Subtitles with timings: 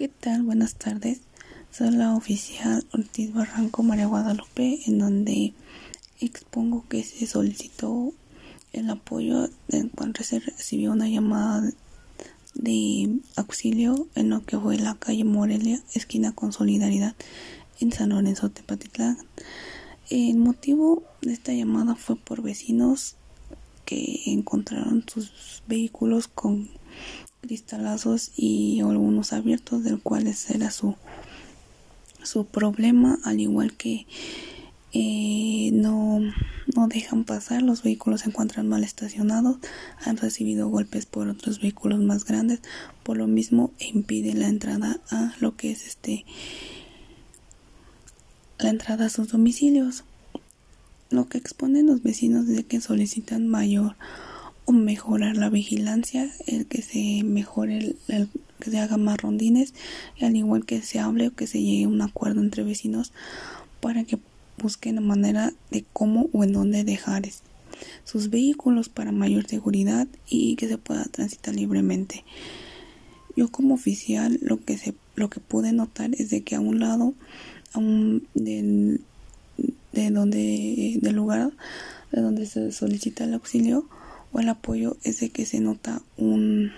[0.00, 0.44] ¿Qué tal?
[0.44, 1.20] Buenas tardes.
[1.70, 5.52] Soy la oficial Ortiz Barranco María Guadalupe, en donde
[6.22, 8.14] expongo que se solicitó
[8.72, 11.70] el apoyo en cuanto se recibió una llamada
[12.54, 17.14] de auxilio en lo que fue la calle Morelia, esquina con Solidaridad,
[17.78, 19.18] en San Lorenzo Tepatitlán.
[20.08, 23.16] El motivo de esta llamada fue por vecinos
[23.84, 26.70] que encontraron sus vehículos con
[27.40, 30.96] cristalazos y algunos abiertos del cual era su
[32.22, 34.06] su problema al igual que
[34.92, 36.20] eh, no,
[36.74, 39.58] no dejan pasar los vehículos se encuentran mal estacionados
[40.04, 42.60] han recibido golpes por otros vehículos más grandes
[43.02, 46.24] por lo mismo impide la entrada a lo que es este
[48.58, 50.04] la entrada a sus domicilios
[51.08, 53.96] lo que exponen los vecinos de que solicitan mayor
[54.72, 58.28] mejorar la vigilancia, el que se mejore, el,
[58.58, 59.74] que se haga más rondines,
[60.18, 63.12] y al igual que se hable o que se llegue a un acuerdo entre vecinos
[63.80, 64.18] para que
[64.58, 67.22] busquen la manera de cómo o en dónde dejar
[68.04, 72.24] sus vehículos para mayor seguridad y que se pueda transitar libremente.
[73.36, 76.80] Yo como oficial lo que se lo que pude notar es de que a un
[76.80, 77.14] lado
[77.72, 79.00] a un del
[79.92, 81.52] de donde del lugar
[82.12, 83.86] de donde se solicita el auxilio
[84.32, 86.72] o el apoyo es de que se nota un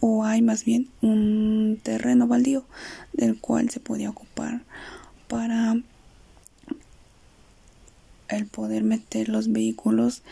[0.00, 2.64] o hay más bien un terreno baldío
[3.12, 4.62] del cual se podía ocupar
[5.28, 5.76] para
[8.28, 10.22] el poder meter los vehículos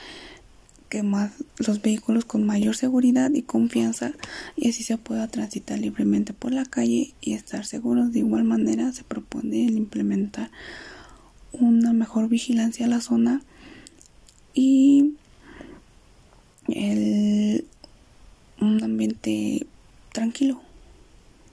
[0.91, 4.13] que más los vehículos con mayor seguridad y confianza
[4.57, 8.13] y así se pueda transitar libremente por la calle y estar seguros.
[8.13, 10.51] De igual manera se propone el implementar
[11.53, 13.41] una mejor vigilancia a la zona
[14.53, 15.15] y
[20.13, 20.61] tranquilo.